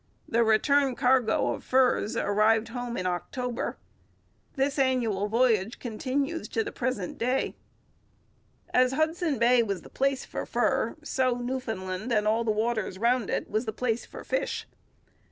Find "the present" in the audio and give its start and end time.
6.63-7.19